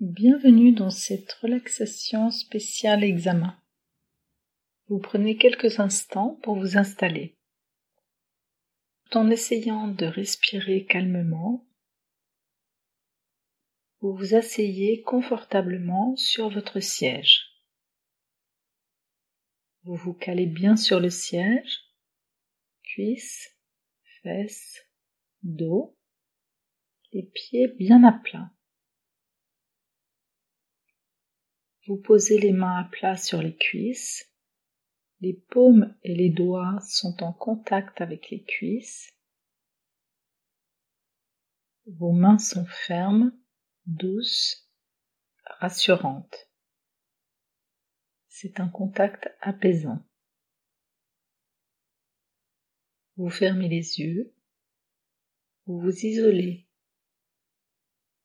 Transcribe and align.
Bienvenue 0.00 0.70
dans 0.70 0.90
cette 0.90 1.32
relaxation 1.32 2.30
spéciale 2.30 3.02
examen. 3.02 3.60
Vous 4.86 5.00
prenez 5.00 5.36
quelques 5.36 5.80
instants 5.80 6.38
pour 6.44 6.56
vous 6.56 6.76
installer. 6.76 7.36
Tout 9.02 9.18
en 9.18 9.28
essayant 9.28 9.88
de 9.88 10.06
respirer 10.06 10.84
calmement, 10.84 11.66
vous 13.98 14.14
vous 14.14 14.36
asseyez 14.36 15.02
confortablement 15.02 16.14
sur 16.14 16.48
votre 16.48 16.78
siège. 16.78 17.48
Vous 19.82 19.96
vous 19.96 20.14
calez 20.14 20.46
bien 20.46 20.76
sur 20.76 21.00
le 21.00 21.10
siège, 21.10 21.80
cuisses, 22.84 23.48
fesses, 24.22 24.78
dos, 25.42 25.98
les 27.12 27.24
pieds 27.24 27.66
bien 27.66 28.04
à 28.04 28.12
plat. 28.12 28.52
Vous 31.88 31.96
posez 31.96 32.38
les 32.38 32.52
mains 32.52 32.80
à 32.80 32.84
plat 32.84 33.16
sur 33.16 33.40
les 33.40 33.56
cuisses. 33.56 34.30
Les 35.20 35.32
paumes 35.32 35.96
et 36.02 36.14
les 36.14 36.28
doigts 36.28 36.78
sont 36.86 37.22
en 37.22 37.32
contact 37.32 38.02
avec 38.02 38.28
les 38.28 38.44
cuisses. 38.44 39.10
Vos 41.86 42.12
mains 42.12 42.38
sont 42.38 42.66
fermes, 42.66 43.32
douces, 43.86 44.70
rassurantes. 45.46 46.50
C'est 48.28 48.60
un 48.60 48.68
contact 48.68 49.30
apaisant. 49.40 50.04
Vous 53.16 53.30
fermez 53.30 53.70
les 53.70 53.98
yeux. 53.98 54.34
Vous 55.64 55.80
vous 55.80 56.04
isolez. 56.04 56.68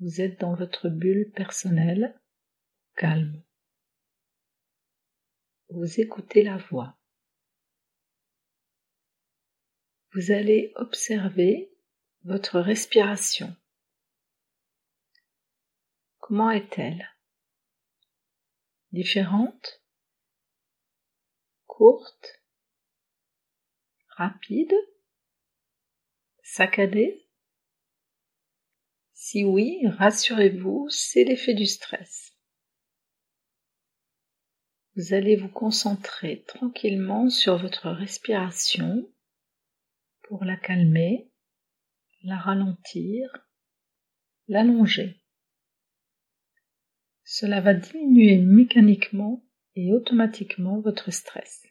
Vous 0.00 0.20
êtes 0.20 0.40
dans 0.40 0.54
votre 0.54 0.90
bulle 0.90 1.32
personnelle, 1.34 2.20
calme 2.96 3.45
vous 5.70 6.00
écoutez 6.00 6.42
la 6.42 6.58
voix. 6.58 6.96
Vous 10.12 10.30
allez 10.30 10.72
observer 10.76 11.70
votre 12.24 12.60
respiration. 12.60 13.54
Comment 16.18 16.50
est-elle? 16.50 17.08
Différente? 18.92 19.82
Courte? 21.66 22.42
Rapide? 24.10 24.74
Saccadée? 26.42 27.28
Si 29.12 29.44
oui, 29.44 29.80
rassurez-vous, 29.98 30.88
c'est 30.90 31.24
l'effet 31.24 31.54
du 31.54 31.66
stress 31.66 32.35
vous 34.96 35.12
allez 35.12 35.36
vous 35.36 35.48
concentrer 35.48 36.42
tranquillement 36.48 37.28
sur 37.28 37.58
votre 37.58 37.90
respiration 37.90 39.06
pour 40.22 40.44
la 40.44 40.56
calmer, 40.56 41.30
la 42.22 42.38
ralentir, 42.38 43.46
l'allonger. 44.48 45.20
Cela 47.24 47.60
va 47.60 47.74
diminuer 47.74 48.38
mécaniquement 48.38 49.44
et 49.74 49.92
automatiquement 49.92 50.80
votre 50.80 51.10
stress. 51.10 51.66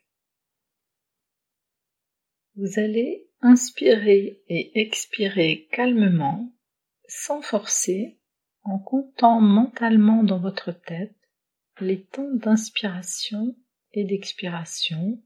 Vous 2.56 2.80
allez 2.80 3.28
inspirer 3.42 4.44
et 4.50 4.80
expirer 4.80 5.68
calmement, 5.72 6.54
sans 7.08 7.42
forcer, 7.42 8.20
en 8.62 8.78
comptant 8.78 9.42
mentalement 9.42 10.24
dans 10.24 10.40
votre 10.40 10.72
tête 10.72 11.25
les 11.82 12.06
temps 12.06 12.32
d'inspiration 12.34 13.56
et 13.94 14.06
d'expiration 14.06 15.22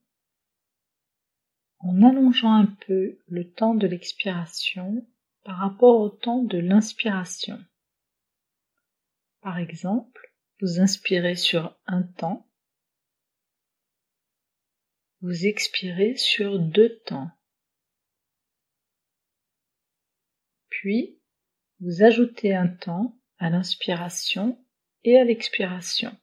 en 1.80 2.04
allongeant 2.04 2.54
un 2.54 2.66
peu 2.66 3.20
le 3.28 3.52
temps 3.52 3.76
de 3.76 3.88
l'expiration 3.88 5.08
par 5.44 5.58
rapport 5.58 6.02
au 6.02 6.10
temps 6.10 6.44
de 6.44 6.58
l'inspiration. 6.58 7.64
Par 9.42 9.58
exemple, 9.58 10.34
vous 10.62 10.82
inspirez 10.82 11.36
sur 11.36 11.78
un 11.86 12.04
temps, 12.04 12.46
vous 15.22 15.46
expirez 15.46 16.16
sur 16.18 16.60
deux 16.60 17.00
temps, 17.06 17.32
puis 20.70 21.22
vous 21.80 22.04
ajoutez 22.04 22.54
un 22.54 22.68
temps 22.68 23.18
à 23.38 23.50
l'inspiration 23.50 24.64
et 25.04 25.18
à 25.18 25.24
l'expiration. 25.24 26.18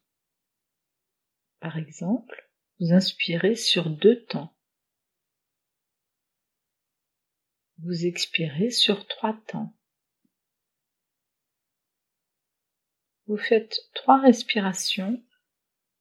Par 1.61 1.79
exemple, 1.79 2.51
vous 2.79 2.93
inspirez 2.93 3.57
sur 3.57 3.91
deux 3.91 4.25
temps. 4.25 4.55
Vous 7.79 8.07
expirez 8.07 8.71
sur 8.71 9.07
trois 9.07 9.39
temps. 9.47 9.75
Vous 13.27 13.37
faites 13.37 13.77
trois 13.95 14.21
respirations 14.21 15.23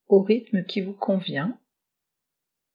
au 0.07 0.21
rythme 0.21 0.63
qui 0.63 0.81
vous 0.81 0.94
convient 0.94 1.59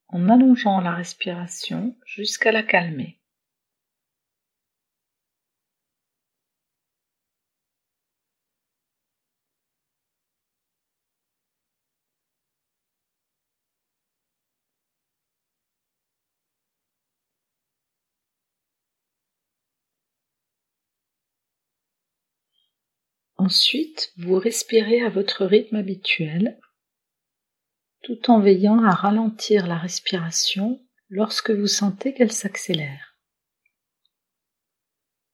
en 0.08 0.28
allongeant 0.28 0.80
la 0.80 0.92
respiration 0.92 1.96
jusqu'à 2.04 2.50
la 2.50 2.62
calmer. 2.62 3.19
Ensuite, 23.40 24.12
vous 24.18 24.34
respirez 24.34 25.00
à 25.00 25.08
votre 25.08 25.46
rythme 25.46 25.76
habituel, 25.76 26.60
tout 28.02 28.30
en 28.30 28.38
veillant 28.38 28.84
à 28.84 28.90
ralentir 28.90 29.66
la 29.66 29.78
respiration 29.78 30.78
lorsque 31.08 31.50
vous 31.50 31.66
sentez 31.66 32.12
qu'elle 32.12 32.32
s'accélère. 32.32 33.16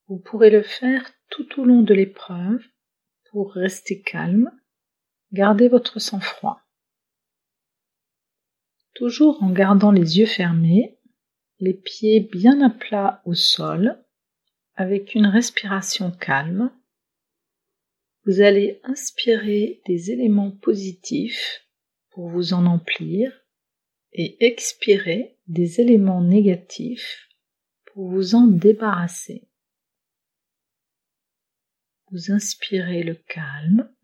Vous 0.06 0.20
pourrez 0.20 0.50
le 0.50 0.62
faire 0.62 1.10
tout 1.30 1.60
au 1.60 1.64
long 1.64 1.82
de 1.82 1.94
l'épreuve 1.94 2.62
pour 3.32 3.52
rester 3.52 4.00
calme, 4.02 4.52
garder 5.32 5.66
votre 5.66 5.98
sang-froid. 5.98 6.60
Toujours 8.94 9.42
en 9.42 9.50
gardant 9.50 9.90
les 9.90 10.18
yeux 10.18 10.26
fermés, 10.26 11.00
les 11.58 11.74
pieds 11.74 12.20
bien 12.20 12.60
à 12.60 12.70
plat 12.70 13.20
au 13.24 13.34
sol, 13.34 14.00
avec 14.76 15.16
une 15.16 15.26
respiration 15.26 16.12
calme 16.12 16.70
vous 18.26 18.41
allez 18.41 18.81
inspirer 18.82 19.81
des 19.87 20.10
éléments 20.10 20.50
positifs 20.50 21.64
pour 22.10 22.28
vous 22.28 22.54
en 22.54 22.66
emplir 22.66 23.32
et 24.12 24.44
expirer 24.44 25.38
des 25.47 25.81
éléments 25.81 26.22
négatifs 26.22 27.28
pour 27.84 28.10
vous 28.10 28.34
en 28.34 28.48
débarrasser. 28.48 29.48
Vous 32.10 32.32
inspirez 32.32 33.04
le 33.04 33.15
calme. 33.15 33.94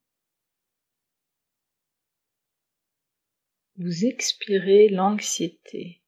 Vous 3.76 4.04
expirez 4.04 4.88
l'anxiété. 4.88 6.00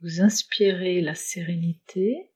Vous 0.00 0.20
inspirez 0.20 1.00
la 1.00 1.14
sérénité. 1.14 2.33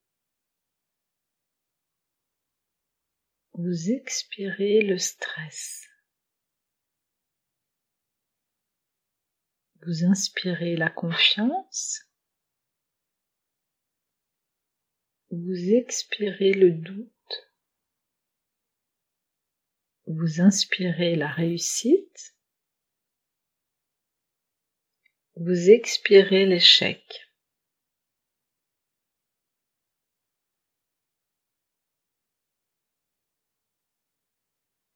Vous 3.60 3.90
expirez 3.90 4.82
le 4.82 4.98
stress. 4.98 5.88
Vous 9.84 10.04
inspirez 10.04 10.76
la 10.76 10.90
confiance. 10.90 12.04
Vous 15.32 15.72
expirez 15.72 16.52
le 16.52 16.70
doute. 16.70 17.52
Vous 20.06 20.40
inspirez 20.40 21.16
la 21.16 21.28
réussite. 21.28 22.36
Vous 25.34 25.68
expirez 25.68 26.46
l'échec. 26.46 27.27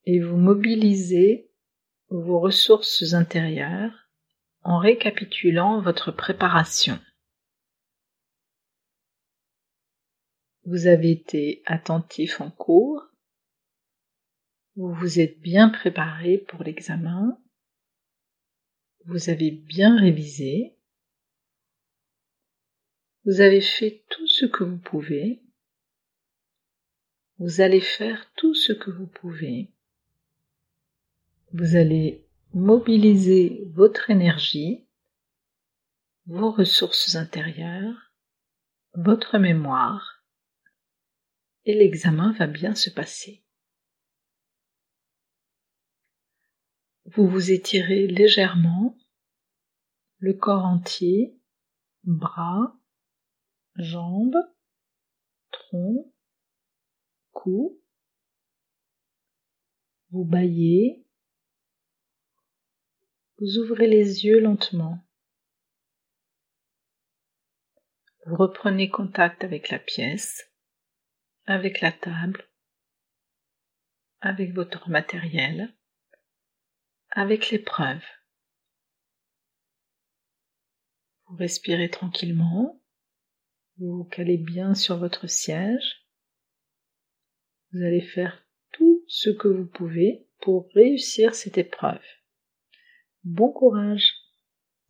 Et 0.05 0.21
vous 0.21 0.37
mobilisez 0.37 1.51
vos 2.09 2.41
ressources 2.41 3.15
intérieures 3.15 4.09
en 4.63 4.79
récapitulant 4.79 5.81
votre 5.81 6.13
préparation. 6.13 6.99
Vous 10.65 10.87
avez 10.87 11.11
été 11.11 11.63
attentif 11.67 12.41
en 12.41 12.51
cours. 12.51 13.03
Vous 14.77 14.93
vous 14.93 15.19
êtes 15.21 15.41
bien 15.41 15.69
préparé 15.69 16.39
pour 16.39 16.63
l'examen. 16.63 17.39
Vous 19.07 19.29
avez 19.29 19.51
bien 19.51 19.99
révisé. 19.99 20.79
Vous 23.25 23.41
avez 23.41 23.61
fait 23.61 24.05
tout 24.09 24.27
ce 24.27 24.47
que 24.47 24.63
vous 24.63 24.79
pouvez. 24.79 25.43
Vous 27.39 27.61
allez 27.61 27.81
faire 27.81 28.33
tout 28.37 28.55
ce 28.55 28.73
que 28.73 28.91
vous 28.91 29.09
pouvez. 29.09 29.73
Vous 31.55 31.77
allez 31.77 32.27
mobiliser 32.55 33.69
votre 33.75 34.09
énergie, 34.09 34.89
vos 36.25 36.51
ressources 36.51 37.15
intérieures, 37.15 38.15
votre 38.95 39.37
mémoire, 39.37 40.25
et 41.67 41.75
l'examen 41.75 42.33
va 42.33 42.47
bien 42.47 42.75
se 42.75 42.89
passer. 42.89 43.45
Vous 47.05 47.29
vous 47.29 47.51
étirez 47.51 48.07
légèrement, 48.07 48.97
le 50.21 50.33
corps 50.33 50.65
entier, 50.65 51.39
bras, 52.05 52.81
jambes, 53.77 54.39
tronc, 55.51 56.11
cou. 57.33 57.79
Vous 60.11 60.25
baillez. 60.25 61.02
Vous 63.43 63.59
ouvrez 63.59 63.89
les 63.89 64.25
yeux 64.25 64.39
lentement. 64.39 65.01
Vous 68.25 68.37
reprenez 68.37 68.89
contact 68.89 69.43
avec 69.43 69.71
la 69.71 69.81
pièce, 69.81 70.49
avec 71.47 71.81
la 71.81 71.91
table, 71.91 72.49
avec 74.21 74.53
votre 74.53 74.89
matériel, 74.91 75.75
avec 77.11 77.51
l'épreuve. 77.51 78.05
Vous 81.27 81.35
respirez 81.35 81.91
tranquillement, 81.91 82.81
vous 83.79 83.97
vous 83.97 84.05
calez 84.05 84.39
bien 84.39 84.77
sur 84.77 84.99
votre 84.99 85.27
siège. 85.27 86.07
Vous 87.73 87.83
allez 87.83 88.03
faire 88.03 88.47
tout 88.71 89.03
ce 89.09 89.31
que 89.31 89.49
vous 89.49 89.67
pouvez 89.67 90.29
pour 90.39 90.71
réussir 90.75 91.35
cette 91.35 91.59
épreuve. 91.59 91.99
Bon 93.25 93.53
courage 93.53 94.22